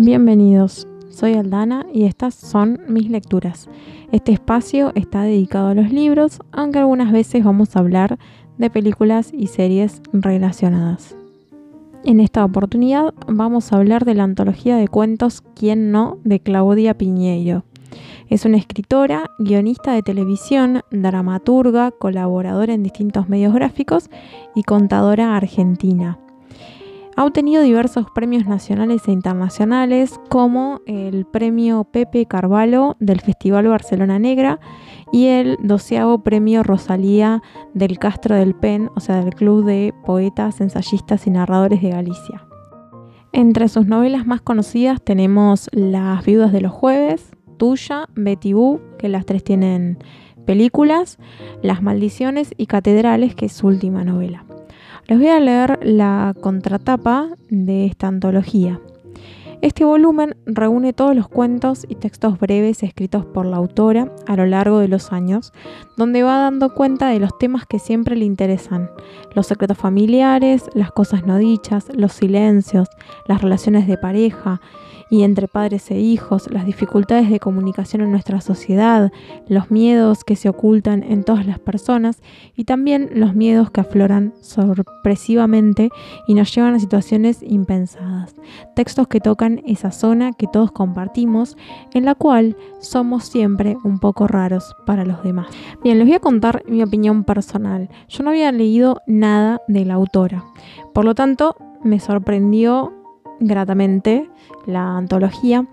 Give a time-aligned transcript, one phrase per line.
[0.00, 3.68] Bienvenidos, soy Aldana y estas son mis lecturas.
[4.12, 8.16] Este espacio está dedicado a los libros, aunque algunas veces vamos a hablar
[8.58, 11.16] de películas y series relacionadas.
[12.04, 16.96] En esta oportunidad vamos a hablar de la antología de cuentos Quién no de Claudia
[16.96, 17.64] Piñeiro.
[18.28, 24.10] Es una escritora, guionista de televisión, dramaturga, colaboradora en distintos medios gráficos
[24.54, 26.20] y contadora argentina.
[27.18, 34.20] Ha obtenido diversos premios nacionales e internacionales, como el premio Pepe Carvalho del Festival Barcelona
[34.20, 34.60] Negra
[35.10, 37.42] y el doceavo premio Rosalía
[37.74, 42.46] del Castro del Pen, o sea, del Club de Poetas, Ensayistas y Narradores de Galicia.
[43.32, 49.08] Entre sus novelas más conocidas tenemos Las Viudas de los Jueves, Tuya, Betty Boo, que
[49.08, 49.98] las tres tienen
[50.46, 51.18] películas,
[51.62, 54.44] Las Maldiciones y Catedrales, que es su última novela.
[55.08, 58.78] Les voy a leer la contratapa de esta antología.
[59.62, 64.44] Este volumen reúne todos los cuentos y textos breves escritos por la autora a lo
[64.44, 65.54] largo de los años,
[65.96, 68.90] donde va dando cuenta de los temas que siempre le interesan,
[69.34, 72.88] los secretos familiares, las cosas no dichas, los silencios,
[73.26, 74.60] las relaciones de pareja,
[75.10, 79.10] y entre padres e hijos, las dificultades de comunicación en nuestra sociedad,
[79.48, 82.20] los miedos que se ocultan en todas las personas
[82.56, 85.90] y también los miedos que afloran sorpresivamente
[86.26, 88.34] y nos llevan a situaciones impensadas.
[88.74, 91.56] Textos que tocan esa zona que todos compartimos,
[91.94, 95.48] en la cual somos siempre un poco raros para los demás.
[95.82, 97.88] Bien, les voy a contar mi opinión personal.
[98.08, 100.44] Yo no había leído nada de la autora,
[100.92, 102.92] por lo tanto me sorprendió
[103.40, 104.28] gratamente
[104.66, 105.66] la antología,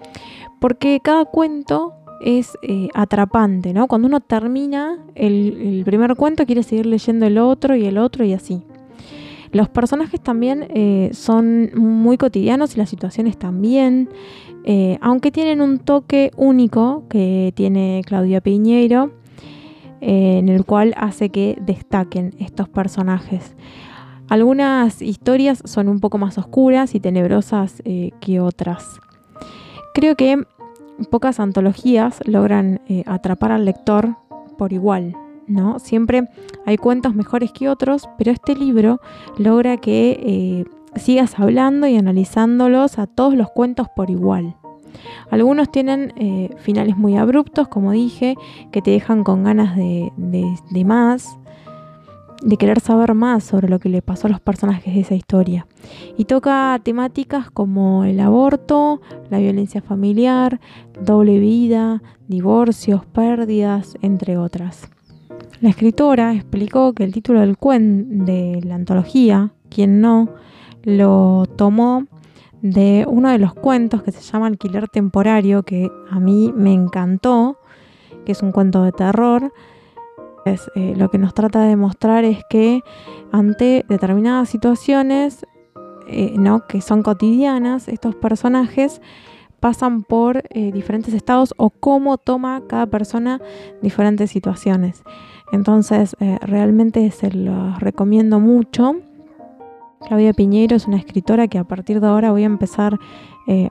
[0.59, 3.87] porque cada cuento es eh, atrapante, ¿no?
[3.87, 8.33] Cuando uno termina el, primer cuento quiere seguir leyendo el otro y el otro y
[8.33, 8.63] así.
[9.51, 14.09] Los personajes también eh, son muy cotidianos y las situaciones también,
[14.63, 19.11] eh, aunque tienen un toque único que tiene Claudia Piñeiro,
[20.01, 23.55] en el cual hace que destaquen estos personajes.
[24.27, 28.99] Algunas historias son un poco más oscuras y tenebrosas eh, que otras.
[29.93, 30.43] Creo que
[31.11, 34.15] pocas antologías logran eh, atrapar al lector
[34.57, 35.15] por igual,
[35.47, 35.77] ¿no?
[35.79, 36.27] Siempre
[36.65, 38.99] hay cuentos mejores que otros, pero este libro
[39.37, 40.65] logra que eh,
[40.99, 44.55] sigas hablando y analizándolos a todos los cuentos por igual.
[45.29, 46.13] Algunos tienen
[46.57, 48.35] finales muy abruptos, como dije,
[48.71, 51.37] que te dejan con ganas de más
[52.41, 55.67] de querer saber más sobre lo que le pasó a los personajes de esa historia.
[56.17, 60.59] Y toca temáticas como el aborto, la violencia familiar,
[61.01, 64.89] doble vida, divorcios, pérdidas, entre otras.
[65.61, 70.29] La escritora explicó que el título del cuen de la antología, Quien no,
[70.83, 72.05] lo tomó
[72.61, 77.57] de uno de los cuentos que se llama Alquiler Temporario, que a mí me encantó,
[78.25, 79.53] que es un cuento de terror,
[80.45, 82.83] eh, lo que nos trata de demostrar es que
[83.31, 85.45] ante determinadas situaciones
[86.07, 86.67] eh, ¿no?
[86.67, 89.01] que son cotidianas, estos personajes
[89.59, 93.41] pasan por eh, diferentes estados o cómo toma cada persona
[93.81, 95.03] diferentes situaciones.
[95.51, 98.95] Entonces, realmente se los recomiendo mucho.
[100.01, 102.99] Claudia Piñeiro es una escritora que a partir de ahora voy a empezar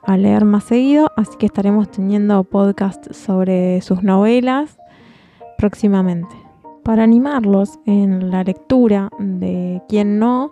[0.03, 4.77] a leer más seguido, así que estaremos teniendo podcast sobre sus novelas
[5.57, 6.44] próximamente
[6.85, 10.51] para animarlos en la lectura de quien no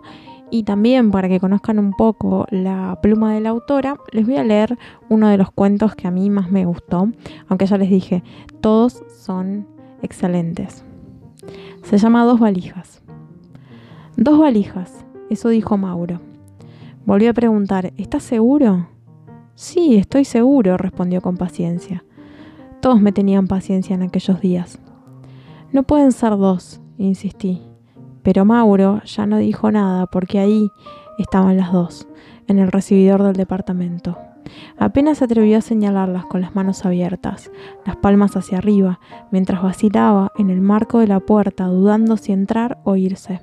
[0.50, 4.42] y también para que conozcan un poco la pluma de la autora, les voy a
[4.42, 4.76] leer
[5.08, 7.08] uno de los cuentos que a mí más me gustó,
[7.46, 8.24] aunque ya les dije,
[8.60, 9.68] todos son
[10.02, 10.84] excelentes.
[11.84, 13.00] Se llama Dos valijas.
[14.16, 16.20] Dos valijas, eso dijo Mauro.
[17.06, 18.88] Volvió a preguntar, ¿estás seguro?
[19.54, 22.04] Sí, estoy seguro, respondió con paciencia.
[22.80, 24.80] Todos me tenían paciencia en aquellos días.
[25.74, 27.60] No pueden ser dos, insistí.
[28.22, 30.70] Pero Mauro ya no dijo nada porque ahí
[31.18, 32.06] estaban las dos,
[32.46, 34.16] en el recibidor del departamento.
[34.78, 37.50] Apenas se atrevió a señalarlas con las manos abiertas,
[37.84, 39.00] las palmas hacia arriba,
[39.32, 43.40] mientras vacilaba en el marco de la puerta, dudando si entrar o irse.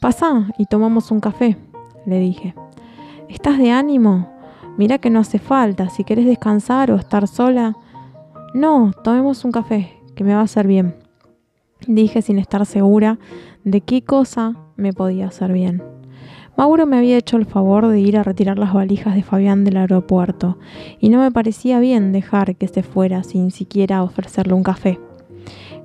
[0.00, 1.56] Pasa y tomamos un café,
[2.06, 2.54] le dije.
[3.28, 4.28] ¿Estás de ánimo?
[4.78, 7.74] Mira que no hace falta, si querés descansar o estar sola.
[8.54, 11.02] No, tomemos un café, que me va a hacer bien.
[11.86, 13.18] Dije sin estar segura
[13.64, 15.82] de qué cosa me podía hacer bien.
[16.56, 19.76] Mauro me había hecho el favor de ir a retirar las valijas de Fabián del
[19.76, 20.58] aeropuerto,
[21.00, 25.00] y no me parecía bien dejar que se fuera sin siquiera ofrecerle un café.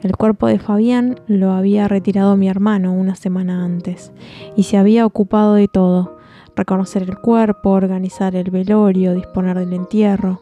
[0.02, 4.14] El cuerpo de Fabián lo había retirado mi hermano una semana antes,
[4.56, 6.18] y se había ocupado de todo,
[6.56, 10.42] reconocer el cuerpo, organizar el velorio, disponer del entierro.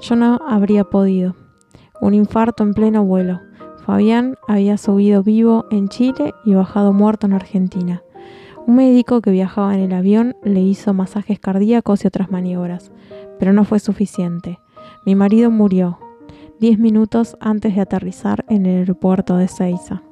[0.00, 1.34] Yo no habría podido.
[2.00, 3.40] Un infarto en pleno vuelo.
[3.86, 8.02] Fabián había subido vivo en Chile y bajado muerto en Argentina.
[8.66, 12.90] Un médico que viajaba en el avión le hizo masajes cardíacos y otras maniobras,
[13.38, 14.58] pero no fue suficiente.
[15.04, 16.00] Mi marido murió
[16.58, 20.02] diez minutos antes de aterrizar en el aeropuerto de Seiza.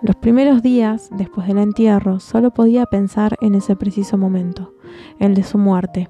[0.00, 4.72] Los primeros días después del entierro solo podía pensar en ese preciso momento,
[5.18, 6.08] el de su muerte,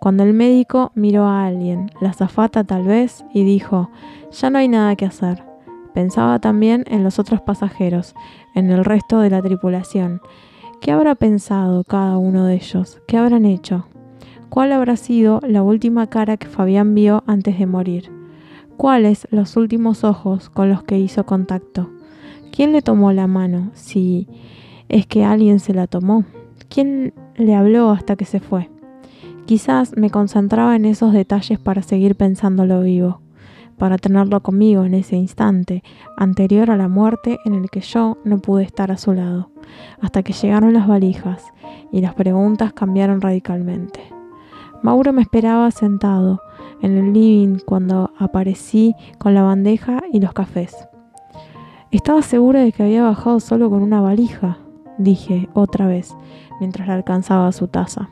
[0.00, 3.88] cuando el médico miró a alguien, la zafata tal vez, y dijo,
[4.32, 5.44] ya no hay nada que hacer.
[5.98, 8.14] Pensaba también en los otros pasajeros,
[8.54, 10.20] en el resto de la tripulación.
[10.80, 13.02] ¿Qué habrá pensado cada uno de ellos?
[13.08, 13.88] ¿Qué habrán hecho?
[14.48, 18.12] ¿Cuál habrá sido la última cara que Fabián vio antes de morir?
[18.76, 21.90] ¿Cuáles los últimos ojos con los que hizo contacto?
[22.52, 23.72] ¿Quién le tomó la mano?
[23.74, 24.28] Si
[24.88, 26.22] es que alguien se la tomó.
[26.68, 28.70] ¿Quién le habló hasta que se fue?
[29.46, 33.20] Quizás me concentraba en esos detalles para seguir pensándolo vivo,
[33.78, 35.82] para tenerlo conmigo en ese instante,
[36.16, 39.50] anterior a la muerte en el que yo no pude estar a su lado,
[40.00, 41.44] hasta que llegaron las valijas
[41.92, 44.00] y las preguntas cambiaron radicalmente.
[44.82, 46.40] Mauro me esperaba sentado
[46.82, 50.76] en el living cuando aparecí con la bandeja y los cafés.
[51.90, 54.58] Estaba segura de que había bajado solo con una valija,
[54.98, 56.14] dije otra vez,
[56.60, 58.10] mientras le alcanzaba su taza.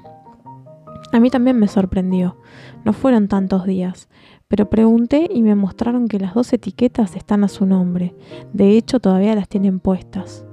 [1.13, 2.37] A mí también me sorprendió.
[2.85, 4.09] No fueron tantos días,
[4.49, 8.15] pero pregunté y me mostraron que las dos etiquetas están a su nombre.
[8.53, 10.45] De hecho, todavía las tienen puestas,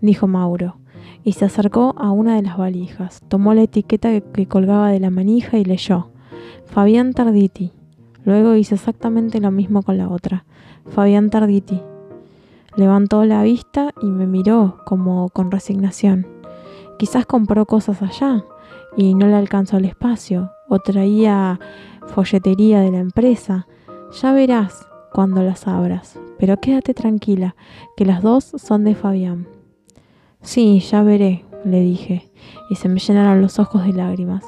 [0.00, 0.76] dijo Mauro,
[1.22, 5.10] y se acercó a una de las valijas, tomó la etiqueta que, colgaba de la
[5.10, 6.10] manija y leyó.
[6.66, 7.72] Fabián Tarditi.
[8.24, 10.44] Luego hizo exactamente lo mismo con la otra.
[10.86, 11.80] Fabián Tarditi.
[12.76, 16.26] Levantó la vista y me miró como con resignación.
[16.98, 18.44] Quizás compró cosas allá
[18.96, 21.58] y no le alcanzó el espacio, o traía
[22.08, 23.66] folletería de la empresa.
[24.20, 27.54] Ya verás cuando las abras, pero quédate tranquila,
[27.96, 29.46] que las dos son de Fabián.
[30.42, 32.30] Sí, ya veré, le dije,
[32.70, 34.44] y se me llenaron los ojos de lágrimas.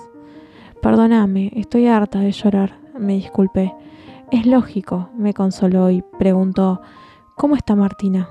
[0.82, 3.74] Perdóname, estoy harta de llorar, me disculpé.
[4.30, 6.80] Es lógico, me consoló y preguntó
[7.36, 8.28] ¿Cómo está Martina?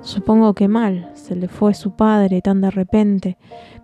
[0.00, 3.38] Supongo que mal, se le fue su padre tan de repente,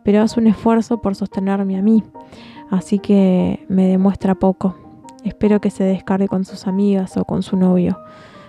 [0.04, 2.02] pero hace un esfuerzo por sostenerme a mí,
[2.72, 4.74] así que me demuestra poco.
[5.22, 8.00] Espero que se descargue con sus amigas o con su novio.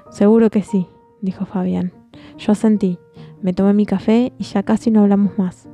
[0.10, 0.88] Seguro que sí,
[1.22, 1.94] dijo Fabián.
[2.40, 2.98] Yo asentí,
[3.44, 5.70] me tomé mi café y ya casi no hablamos más.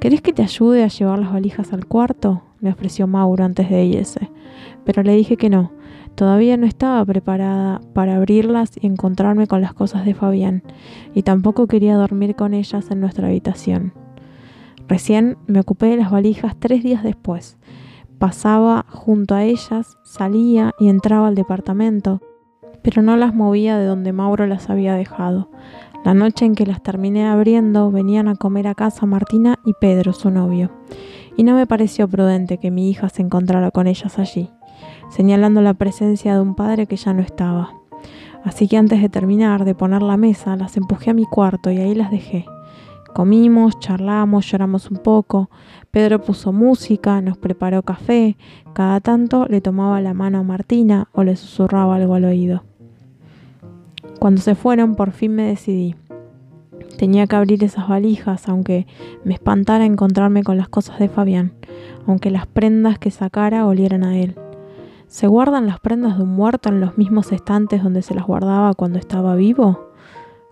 [0.00, 2.42] ¿Querés que te ayude a llevar las valijas al cuarto?
[2.60, 4.30] me ofreció Mauro antes de irse,
[4.82, 5.72] pero le dije que no,
[6.16, 10.62] Todavía no estaba preparada para abrirlas y encontrarme con las cosas de Fabián,
[11.14, 13.92] y tampoco quería dormir con ellas en nuestra habitación.
[14.88, 17.58] Recién me ocupé de las valijas tres días después.
[18.18, 22.22] Pasaba junto a ellas, salía y entraba al departamento,
[22.82, 25.50] pero no las movía de donde Mauro las había dejado.
[26.04, 30.12] La noche en que las terminé abriendo, venían a comer a casa Martina y Pedro,
[30.12, 30.70] su novio,
[31.36, 34.50] y no me pareció prudente que mi hija se encontrara con ellas allí
[35.08, 37.70] señalando la presencia de un padre que ya no estaba.
[38.44, 41.78] Así que antes de terminar de poner la mesa, las empujé a mi cuarto y
[41.78, 42.46] ahí las dejé.
[43.16, 45.48] Comimos, charlamos, lloramos un poco.
[45.90, 48.36] Pedro puso música, nos preparó café.
[48.74, 52.62] Cada tanto le tomaba la mano a Martina o le susurraba algo al oído.
[54.18, 55.94] Cuando se fueron, por fin me decidí.
[56.98, 58.86] Tenía que abrir esas valijas, aunque
[59.24, 61.54] me espantara encontrarme con las cosas de Fabián,
[62.06, 64.36] aunque las prendas que sacara olieran a él.
[65.06, 68.74] ¿Se guardan las prendas de un muerto en los mismos estantes donde se las guardaba
[68.74, 69.88] cuando estaba vivo?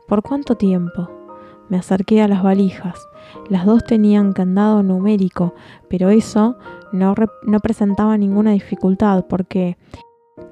[0.08, 1.23] ¿Por cuánto tiempo?
[1.68, 3.08] Me acerqué a las valijas.
[3.48, 5.54] Las dos tenían candado numérico,
[5.88, 6.56] pero eso
[6.92, 7.14] no,
[7.62, 9.76] presentaba ninguna dificultad porque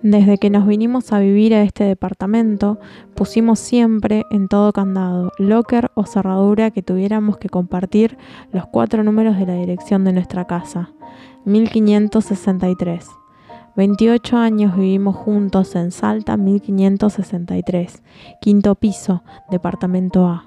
[0.02, 2.78] desde que nos vinimos a vivir a este departamento,
[3.14, 8.19] pusimos siempre en todo candado, locker o cerradura que tuviéramos que compartir
[8.52, 10.90] los cuatro números de la dirección de nuestra casa.
[11.45, 13.07] 1563.
[13.75, 18.02] 28 años vivimos juntos en Salta 1563,
[18.40, 20.47] quinto piso, departamento A.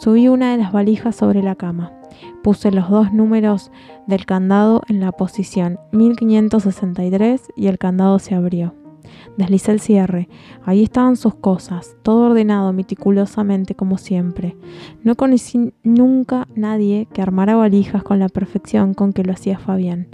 [0.00, 1.92] Subí una de las valijas sobre la cama.
[2.42, 3.70] Puse los dos números
[4.06, 8.74] del candado en la posición 1563 y el candado se abrió.
[9.36, 10.28] Deslicé el cierre.
[10.64, 14.56] Ahí estaban sus cosas, todo ordenado meticulosamente como siempre.
[15.02, 20.08] No conocí nunca nadie que armara valijas con la perfección con que lo hacía Fabián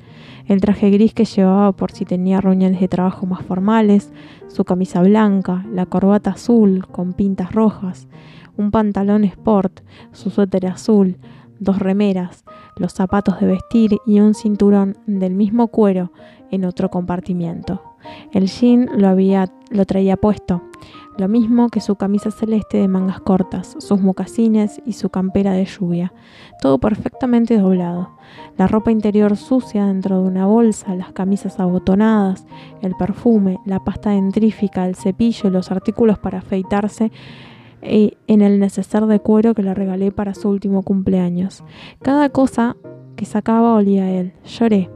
[0.50, 4.12] el traje gris que llevaba por si tenía reuniones de trabajo más formales,
[4.48, 8.08] su camisa blanca, la corbata azul con pintas rojas,
[8.60, 9.80] un pantalón sport,
[10.12, 11.16] su suéter azul,
[11.58, 12.44] dos remeras,
[12.76, 16.12] los zapatos de vestir y un cinturón del mismo cuero
[16.50, 17.82] en otro compartimiento.
[18.32, 20.62] El jean lo, había, lo traía puesto,
[21.18, 25.66] lo mismo que su camisa celeste de mangas cortas, sus mocasines y su campera de
[25.66, 26.14] lluvia,
[26.62, 28.16] todo perfectamente doblado.
[28.56, 32.46] La ropa interior sucia dentro de una bolsa, las camisas abotonadas,
[32.80, 37.12] el perfume, la pasta dentrífica, el cepillo, los artículos para afeitarse
[37.82, 41.64] y en el neceser de cuero que le regalé para su último cumpleaños.
[42.02, 42.76] Cada cosa
[43.16, 44.32] que sacaba olía a él.
[44.44, 44.90] Lloré.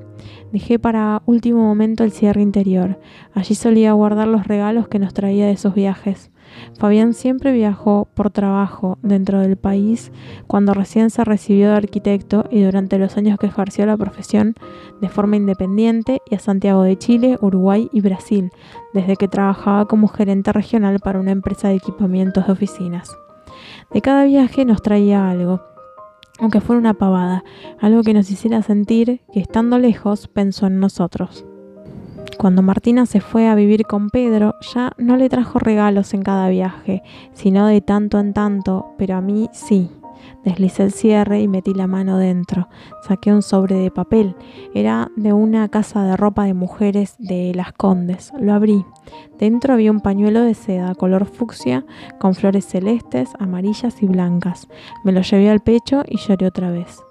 [0.53, 3.01] Dejé para último momento el cierre interior.
[3.35, 6.31] Allí solía guardar los regalos que nos traía de sus viajes.
[6.79, 10.13] Fabián siempre viajó por trabajo dentro del país
[10.47, 14.55] cuando recién se recibió de arquitecto y durante los años que ejerció la profesión
[15.01, 18.51] de forma independiente y a Santiago de Chile, Uruguay y Brasil,
[18.93, 23.17] desde que trabajaba como gerente regional para una empresa de equipamientos de oficinas.
[23.93, 25.63] De cada viaje nos traía algo,
[26.39, 27.45] aunque fuera una pavada,
[27.81, 31.47] algo que nos hiciera sentir que estando lejos pensó en nosotros.
[32.39, 36.49] Cuando Martina se fue a vivir con Pedro, ya no le trajo regalos en cada
[36.49, 39.91] viaje, sino de tanto en tanto, pero a mí sí.
[40.45, 42.69] Deslicé el cierre y metí la mano dentro.
[43.07, 44.37] Saqué un sobre de papel.
[44.75, 48.33] Era de una casa de ropa de mujeres de Las Condes.
[48.39, 48.85] Lo abrí.
[49.39, 51.85] Dentro había un pañuelo de seda color fucsia
[52.21, 54.69] con flores celestes, amarillas y blancas.
[55.03, 57.03] Me lo llevé al pecho y lloré otra vez.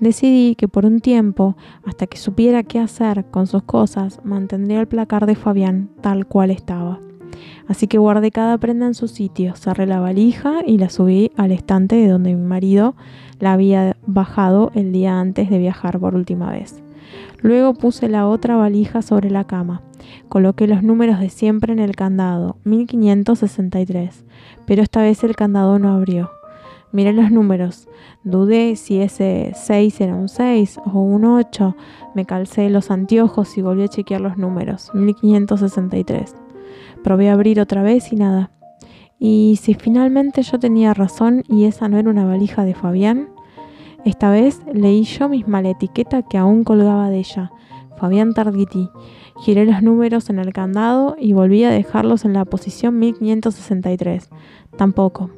[0.00, 4.88] Decidí que por un tiempo, hasta que supiera qué hacer con sus cosas, mantendría el
[4.88, 7.00] placar de Fabián tal cual estaba.
[7.68, 11.52] Así que guardé cada prenda en su sitio, cerré la valija y la subí al
[11.52, 12.94] estante de donde mi marido
[13.38, 16.82] la había bajado el día antes de viajar por última vez.
[17.40, 19.82] Luego puse la otra valija sobre la cama.
[20.28, 24.24] Coloqué los números de siempre en el candado, 1563,
[24.66, 26.30] pero esta vez el candado no abrió.
[26.92, 27.88] Miré los números,
[28.22, 31.74] dudé si ese 6 era un 6 o un 8,
[32.14, 36.34] me calcé los anteojos y volví a chequear los números, 1563.
[37.02, 38.50] Probé a abrir otra vez y nada.
[39.18, 43.30] ¿Y si finalmente yo tenía razón y esa no era una valija de Fabián?
[44.04, 47.52] Esta vez leí yo misma la etiqueta que aún colgaba de ella,
[47.96, 48.90] Fabián Tarditi.
[49.44, 54.28] Giré los números en el candado y volví a dejarlos en la posición 1563.
[54.76, 55.30] Tampoco.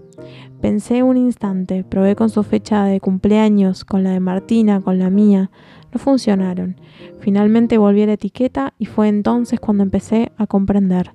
[0.61, 5.11] Pensé un instante, probé con su fecha de cumpleaños, con la de Martina, con la
[5.11, 5.50] mía.
[5.92, 6.76] No funcionaron.
[7.21, 11.12] Finalmente volví a la etiqueta y fue entonces cuando empecé a comprender.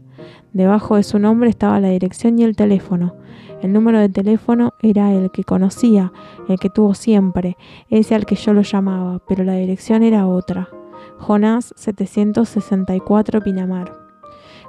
[0.53, 3.15] Debajo de su nombre estaba la dirección y el teléfono.
[3.61, 6.13] El número de teléfono era el que conocía,
[6.47, 7.57] el que tuvo siempre,
[7.89, 10.69] ese al que yo lo llamaba, pero la dirección era otra.
[11.17, 13.93] Jonás 764 Pinamar.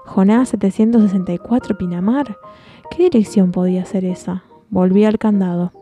[0.04, 2.36] Jonás 764 Pinamar.
[2.90, 4.42] ¿Qué dirección podía ser esa?
[4.68, 5.72] Volví al candado.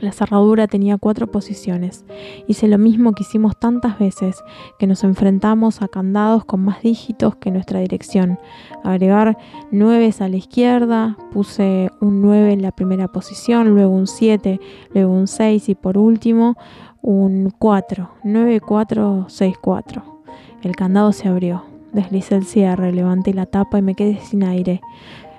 [0.00, 2.04] La cerradura tenía cuatro posiciones.
[2.46, 4.44] Hice lo mismo que hicimos tantas veces,
[4.78, 8.38] que nos enfrentamos a candados con más dígitos que nuestra dirección.
[8.84, 9.38] Agregar
[9.70, 14.60] nueve a la izquierda, puse un 9 en la primera posición, luego un 7,
[14.92, 16.56] luego un 6 y por último
[17.00, 18.10] un 4.
[18.24, 20.22] 9, 4, 6, 4.
[20.62, 21.64] El candado se abrió.
[21.92, 24.82] Deslicé el cierre, levanté la tapa y me quedé sin aire.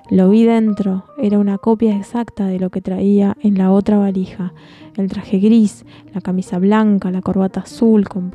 [0.09, 4.53] Lo vi dentro, era una copia exacta de lo que traía en la otra valija.
[4.95, 8.31] El traje gris, la camisa blanca, la corbata azul con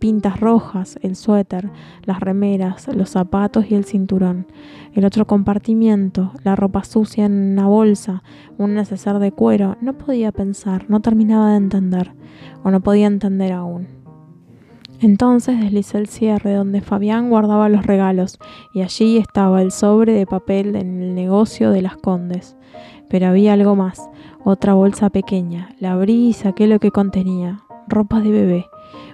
[0.00, 1.70] pintas rojas, el suéter,
[2.02, 4.48] las remeras, los zapatos y el cinturón.
[4.92, 8.24] El otro compartimiento, la ropa sucia en una bolsa,
[8.58, 9.76] un neceser de cuero.
[9.80, 12.12] No podía pensar, no terminaba de entender,
[12.64, 14.03] o no podía entender aún.
[15.00, 18.38] Entonces deslicé el cierre donde Fabián guardaba los regalos
[18.72, 22.56] y allí estaba el sobre de papel en el negocio de las condes.
[23.08, 24.08] Pero había algo más,
[24.44, 25.70] otra bolsa pequeña.
[25.78, 27.60] La abrí y saqué lo que contenía.
[27.86, 28.66] Ropa de bebé,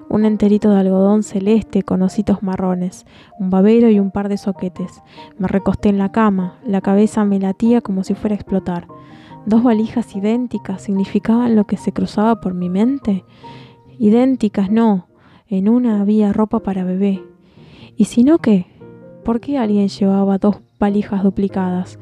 [0.08, 3.04] un enterito de algodón celeste con ositos marrones,
[3.38, 5.02] un babero y un par de soquetes.
[5.38, 8.87] Me recosté en la cama, la cabeza me latía como si fuera a explotar.
[9.46, 13.25] Dos valijas idénticas significaban lo que se cruzaba por mi mente.
[13.99, 15.06] Idénticas no,
[15.50, 17.23] en una había ropa para bebé.
[17.97, 18.66] ¿Y si no qué?
[19.25, 21.99] ¿Por qué alguien llevaba dos valijas duplicadas?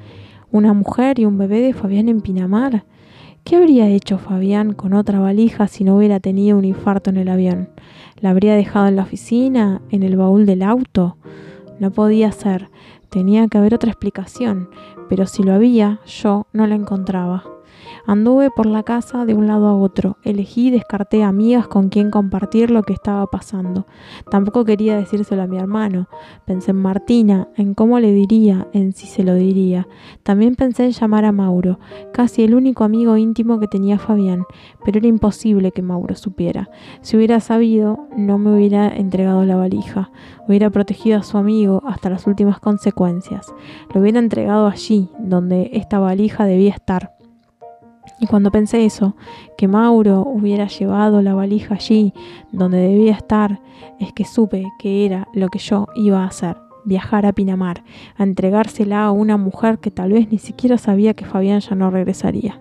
[0.52, 2.85] ¿Una mujer y un bebé de Fabián en Pinamar?
[3.45, 7.31] ¿Qué habría hecho Fabián con otra valija si no hubiera tenido un infarto en el
[7.31, 7.71] avión?
[8.21, 9.81] ¿La habría dejado en la oficina?
[9.88, 11.17] ¿En el baúl del auto?
[11.81, 12.69] No podía ser.
[13.09, 14.69] Tenía que haber otra explicación,
[15.09, 17.45] pero si lo había, yo no la encontraba.
[18.07, 20.17] Anduve por la casa de un lado a otro.
[20.23, 23.87] Elegí y descarté amigas con quien compartir lo que estaba pasando.
[24.31, 26.09] Tampoco quería decírselo a mi hermano.
[26.47, 29.88] Pensé en Martina, en cómo le diría, en si se lo diría.
[30.23, 31.78] También pensé en llamar a Mauro,
[32.12, 34.45] casi el único amigo íntimo que tenía Fabián,
[34.85, 36.71] pero era imposible que Mauro supiera.
[37.00, 40.11] Si hubiera sabido, no me hubiera entregado la valija.
[40.47, 43.52] Hubiera protegido a su amigo hasta las últimas consecuencias.
[43.93, 47.18] Lo hubiera entregado allí, donde esta valija debía estar.
[48.21, 49.15] Y cuando pensé eso,
[49.57, 52.13] que Mauro hubiera llevado la valija allí
[52.53, 53.61] donde debía estar,
[54.01, 57.85] es que supe que era lo que yo iba a hacer, viajar a Pinamar,
[58.17, 61.91] a entregársela a una mujer que tal vez ni siquiera sabía que Fabián ya no
[61.91, 62.61] regresaría.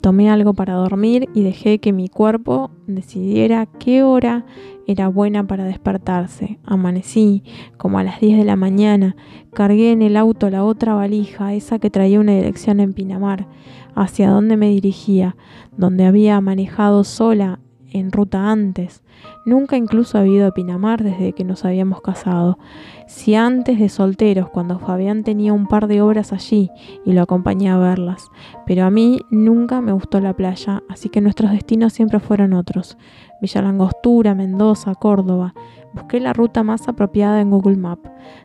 [0.00, 4.46] Tomé algo para dormir y dejé que mi cuerpo decidiera qué hora
[4.86, 6.58] era buena para despertarse.
[6.64, 7.42] Amanecí
[7.76, 9.16] como a las 10 de la mañana,
[9.52, 13.48] cargué en el auto la otra valija, esa que traía una dirección en Pinamar,
[13.94, 15.36] hacia donde me dirigía,
[15.76, 19.02] donde había manejado sola en ruta antes.
[19.44, 22.58] Nunca incluso había ido a Pinamar desde que nos habíamos casado.
[23.06, 26.70] Si antes de solteros, cuando Fabián tenía un par de obras allí
[27.04, 28.30] y lo acompañé a verlas.
[28.66, 32.98] Pero a mí nunca me gustó la playa, así que nuestros destinos siempre fueron otros.
[33.40, 35.54] Villa Langostura, Mendoza, Córdoba.
[35.92, 37.98] Busqué la ruta más apropiada en Google Map.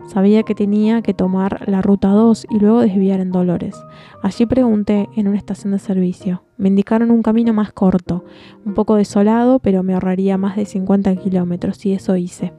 [0.07, 3.75] Sabía que tenía que tomar la ruta 2 y luego desviar en Dolores.
[4.21, 6.43] Allí pregunté en una estación de servicio.
[6.57, 8.23] Me indicaron un camino más corto,
[8.65, 12.53] un poco desolado, pero me ahorraría más de 50 kilómetros y eso hice.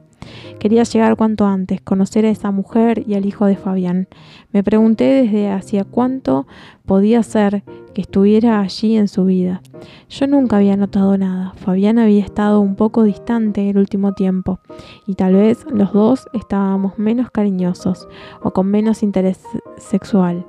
[0.59, 4.07] Quería llegar cuanto antes, conocer a esa mujer y al hijo de Fabián.
[4.51, 6.47] Me pregunté desde hacía cuánto
[6.85, 7.63] podía ser
[7.93, 9.61] que estuviera allí en su vida.
[10.09, 11.53] Yo nunca había notado nada.
[11.55, 14.59] Fabián había estado un poco distante el último tiempo
[15.07, 18.07] y tal vez los dos estábamos menos cariñosos
[18.41, 19.39] o con menos interés
[19.77, 20.45] sexual.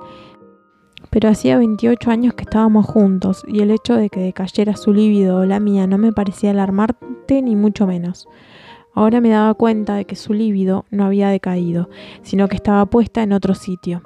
[1.11, 5.38] Pero hacía 28 años que estábamos juntos y el hecho de que decayera su líbido
[5.38, 8.28] o la mía no me parecía alarmarte ni mucho menos.
[8.96, 11.90] Ahora me daba cuenta de que su líbido no había decaído,
[12.22, 14.00] sino que estaba puesta en otro sitio.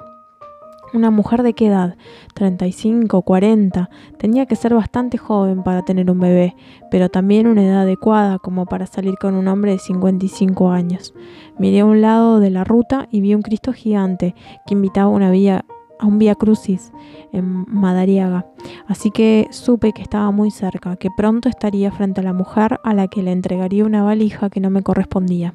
[0.93, 1.95] Una mujer de qué edad?
[2.35, 3.89] 35, 40.
[4.17, 6.57] Tenía que ser bastante joven para tener un bebé,
[6.91, 11.13] pero también una edad adecuada como para salir con un hombre de 55 años.
[11.57, 14.35] Miré a un lado de la ruta y vi un Cristo gigante
[14.67, 15.63] que invitaba una vía
[16.01, 16.91] a un Vía Crucis
[17.31, 18.45] en Madariaga.
[18.87, 22.93] Así que supe que estaba muy cerca, que pronto estaría frente a la mujer a
[22.93, 25.53] la que le entregaría una valija que no me correspondía.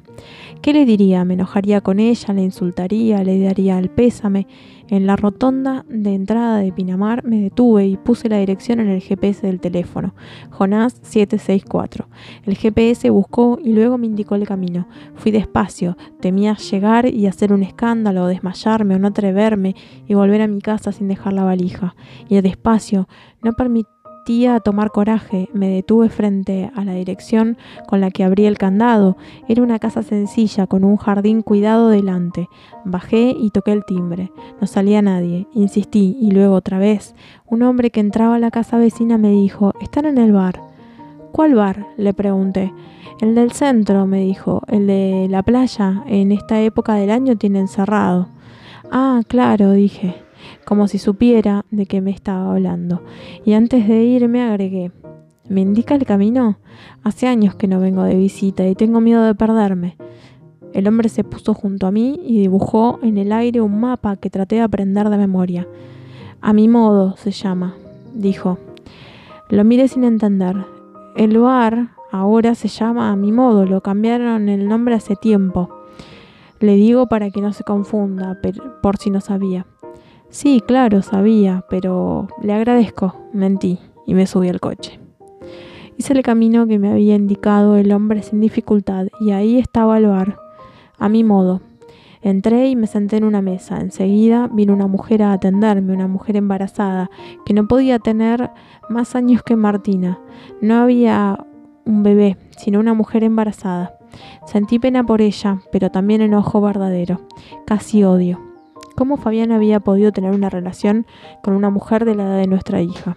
[0.61, 1.23] ¿Qué le diría?
[1.25, 2.33] ¿Me enojaría con ella?
[2.33, 3.23] ¿Le insultaría?
[3.23, 4.47] ¿Le daría el pésame?
[4.89, 9.01] En la rotonda de entrada de Pinamar me detuve y puse la dirección en el
[9.01, 10.15] GPS del teléfono,
[10.49, 12.07] Jonás 764.
[12.45, 14.87] El GPS buscó y luego me indicó el camino.
[15.15, 19.75] Fui despacio, temía llegar y hacer un escándalo, desmayarme o no atreverme
[20.07, 21.95] y volver a mi casa sin dejar la valija.
[22.29, 23.07] Y despacio,
[23.43, 23.87] no permití
[24.49, 29.15] a tomar coraje, me detuve frente a la dirección con la que abrí el candado.
[29.47, 32.49] Era una casa sencilla, con un jardín cuidado delante.
[32.83, 34.33] Bajé y toqué el timbre.
[34.59, 35.47] No salía nadie.
[35.53, 37.15] Insistí y luego otra vez.
[37.45, 40.61] Un hombre que entraba a la casa vecina me dijo, ¿están en el bar?
[41.31, 41.87] ¿Cuál bar?
[41.95, 42.73] le pregunté.
[43.21, 44.61] El del centro, me dijo.
[44.67, 46.03] El de la playa.
[46.05, 48.27] En esta época del año tienen cerrado.
[48.91, 50.26] Ah, claro, dije
[50.65, 53.03] como si supiera de qué me estaba hablando.
[53.45, 54.91] Y antes de irme agregué,
[55.49, 56.59] ¿me indica el camino?
[57.03, 59.97] Hace años que no vengo de visita y tengo miedo de perderme.
[60.73, 64.29] El hombre se puso junto a mí y dibujó en el aire un mapa que
[64.29, 65.67] traté de aprender de memoria.
[66.41, 67.75] A mi modo se llama,
[68.13, 68.59] dijo.
[69.49, 70.55] Lo miré sin entender.
[71.15, 75.69] El lugar ahora se llama a mi modo, lo cambiaron el nombre hace tiempo.
[76.59, 78.39] Le digo para que no se confunda,
[78.81, 79.65] por si no sabía.
[80.29, 84.99] Sí, claro, sabía, pero le agradezco, mentí y me subí al coche.
[85.97, 90.07] Hice el camino que me había indicado el hombre sin dificultad y ahí estaba el
[90.07, 90.37] bar,
[90.99, 91.61] a mi modo.
[92.21, 93.79] Entré y me senté en una mesa.
[93.79, 97.09] Enseguida vino una mujer a atenderme, una mujer embarazada,
[97.45, 98.51] que no podía tener
[98.89, 100.19] más años que Martina.
[100.61, 101.45] No había
[101.85, 103.97] un bebé, sino una mujer embarazada.
[104.45, 107.21] Sentí pena por ella, pero también enojo verdadero,
[107.65, 108.46] casi odio
[108.97, 111.05] cómo Fabián había podido tener una relación
[111.43, 113.15] con una mujer de la edad de nuestra hija.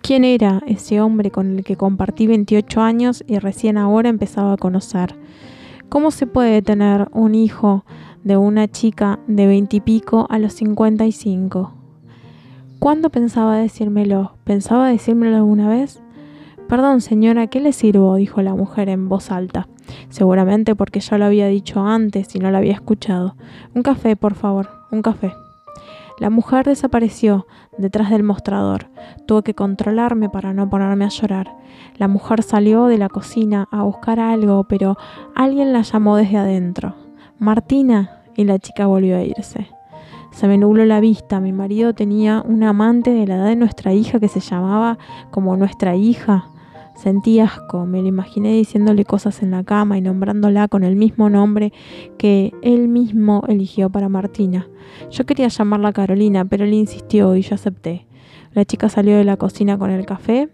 [0.00, 4.56] ¿Quién era ese hombre con el que compartí 28 años y recién ahora empezaba a
[4.56, 5.14] conocer?
[5.90, 7.84] ¿Cómo se puede tener un hijo
[8.24, 11.74] de una chica de 20 y pico a los 55?
[12.78, 14.36] ¿Cuándo pensaba decírmelo?
[14.44, 16.00] ¿Pensaba decírmelo alguna vez?
[16.66, 18.16] Perdón, señora, ¿qué le sirvo?
[18.16, 19.68] dijo la mujer en voz alta.
[20.08, 23.36] Seguramente porque ya lo había dicho antes y no lo había escuchado.
[23.74, 25.32] Un café, por favor, un café.
[26.18, 27.46] La mujer desapareció
[27.76, 28.88] detrás del mostrador.
[29.26, 31.54] Tuve que controlarme para no ponerme a llorar.
[31.96, 34.96] La mujer salió de la cocina a buscar algo, pero
[35.36, 36.94] alguien la llamó desde adentro.
[37.38, 39.68] Martina, y la chica volvió a irse.
[40.30, 41.40] Se me nubló la vista.
[41.40, 44.96] Mi marido tenía un amante de la edad de nuestra hija que se llamaba
[45.32, 46.46] como nuestra hija.
[46.98, 51.30] Sentí asco, me lo imaginé diciéndole cosas en la cama y nombrándola con el mismo
[51.30, 51.72] nombre
[52.18, 54.66] que él mismo eligió para Martina.
[55.08, 58.08] Yo quería llamarla Carolina, pero él insistió y yo acepté.
[58.52, 60.48] La chica salió de la cocina con el café,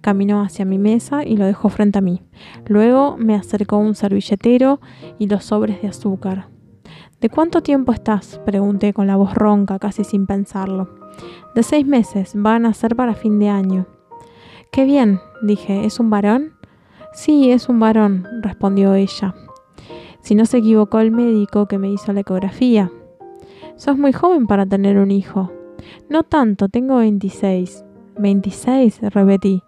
[0.00, 2.22] caminó hacia mi mesa y lo dejó frente a mí.
[2.64, 4.80] Luego me acercó un servilletero
[5.18, 6.48] y los sobres de azúcar.
[7.20, 8.40] ¿De cuánto tiempo estás?
[8.46, 10.94] pregunté con la voz ronca, casi sin pensarlo.
[11.54, 13.86] De seis meses, van a ser para fin de año.
[14.74, 16.54] Qué bien, dije, ¿es un varón?
[17.12, 19.32] Sí, es un varón, respondió ella.
[20.20, 22.90] Si no se equivocó el médico que me hizo la ecografía.
[23.76, 25.52] Sos muy joven para tener un hijo.
[26.10, 27.84] No tanto, tengo 26.
[28.18, 29.62] 26, repetí.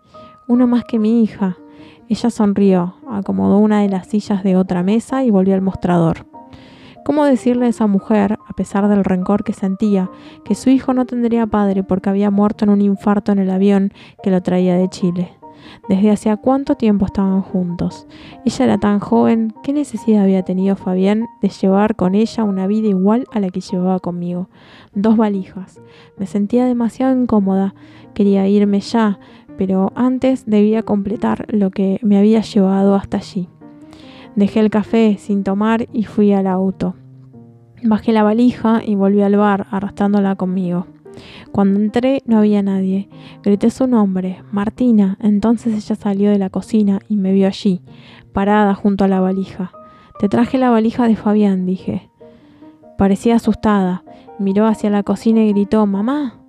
[0.49, 1.57] Uno más que mi hija.
[2.09, 6.27] Ella sonrió, acomodó una de las sillas de otra mesa y volvió al mostrador.
[7.07, 10.11] ¿Cómo decirle a esa mujer, a pesar del rencor que sentía,
[10.45, 13.93] que su hijo no tendría padre porque había muerto en un infarto en el avión
[14.25, 15.31] que lo traía de Chile?
[15.89, 18.09] Desde hacía cuánto tiempo estaban juntos.
[18.45, 22.89] Ella era tan joven, ¿qué necesidad había tenido Fabián de llevar con ella una vida
[22.89, 24.49] igual a la que llevaba conmigo?
[24.93, 25.81] Dos valijas.
[26.17, 27.77] Me sentía demasiado incómoda,
[28.15, 29.21] quería irme ya,
[29.57, 33.49] pero antes debía completar lo que me había llevado hasta allí.
[34.37, 36.95] Dejé el café sin tomar y fui al auto.
[37.83, 40.87] Bajé la valija y volví al bar arrastrándola conmigo.
[41.53, 43.09] Cuando entré no había nadie.
[43.43, 45.17] Grité su nombre, Martina.
[45.21, 47.81] Entonces ella salió de la cocina y me vio allí,
[48.35, 49.73] parada junto a la valija.
[50.21, 52.11] Te traje la valija de Fabián, dije.
[52.99, 54.05] Parecía asustada.
[54.39, 56.41] Miró hacia la cocina y gritó, Mamá.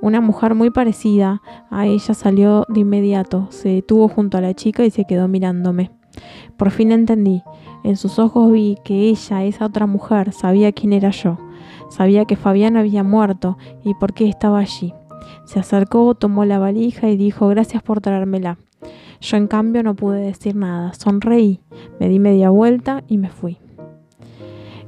[0.00, 4.84] Una mujer muy parecida a ella salió de inmediato, se detuvo junto a la chica
[4.84, 5.90] y se quedó mirándome.
[6.56, 7.42] Por fin entendí.
[7.84, 11.38] En sus ojos vi que ella, esa otra mujer, sabía quién era yo.
[11.90, 14.94] Sabía que Fabián había muerto y por qué estaba allí.
[15.44, 18.58] Se acercó, tomó la valija y dijo gracias por traérmela.
[19.20, 20.94] Yo en cambio no pude decir nada.
[20.94, 21.60] Sonreí,
[22.00, 23.58] me di media vuelta y me fui.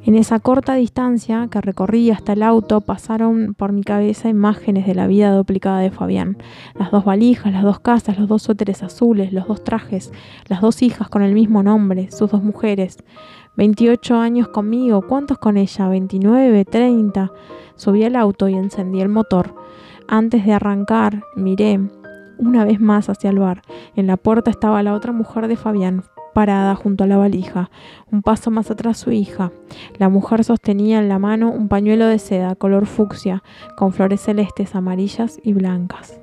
[0.06, 4.94] En esa corta distancia que recorrí hasta el auto pasaron por mi cabeza imágenes de
[4.94, 6.36] la vida duplicada de Fabián.
[6.78, 10.12] Las dos valijas, las dos casas, los dos suéteres azules, los dos trajes,
[10.46, 12.98] las dos hijas con el mismo nombre, sus dos mujeres.
[13.56, 15.88] 28 años conmigo, ¿cuántos con ella?
[15.88, 17.32] 29, 30.
[17.76, 19.54] Subí al auto y encendí el motor.
[20.06, 21.80] Antes de arrancar, miré
[22.36, 23.62] una vez más hacia el bar.
[23.96, 26.02] En la puerta estaba la otra mujer de Fabián,
[26.34, 27.70] parada junto a la valija,
[28.10, 29.52] un paso más atrás su hija.
[29.98, 33.42] La mujer sostenía en la mano un pañuelo de seda color fucsia,
[33.76, 36.20] con flores celestes, amarillas y blancas.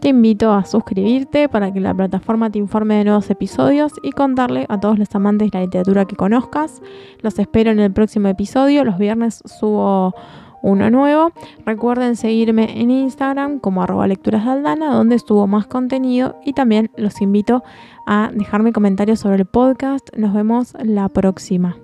[0.00, 4.64] Te invito a suscribirte para que la plataforma te informe de nuevos episodios y contarle
[4.70, 6.80] a todos los amantes de la literatura que conozcas.
[7.20, 8.82] Los espero en el próximo episodio.
[8.82, 10.14] Los viernes subo
[10.62, 11.32] uno nuevo.
[11.64, 17.62] Recuerden seguirme en Instagram como arroba lecturas donde estuvo más contenido y también los invito
[18.06, 20.08] a dejarme comentarios sobre el podcast.
[20.16, 21.76] Nos vemos la próxima.